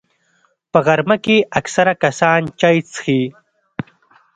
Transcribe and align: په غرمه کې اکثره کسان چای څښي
په 0.71 0.79
غرمه 0.85 1.17
کې 1.25 1.37
اکثره 1.59 1.93
کسان 2.03 2.41
چای 2.59 2.77
څښي 2.91 3.21